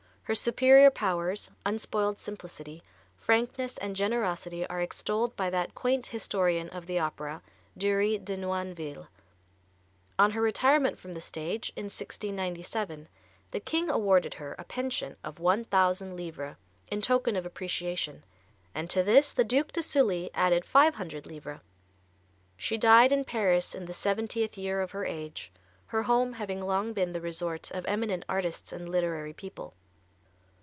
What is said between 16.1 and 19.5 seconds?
livres in token of appreciation, and to this the